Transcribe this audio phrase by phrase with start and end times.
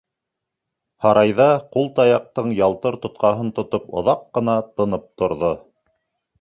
[1.05, 1.45] Һарайҙа
[1.75, 5.57] ҡул таяҡтың ялтыр тотҡаһын тотоп оҙаҡ ҡына тынып торҙо.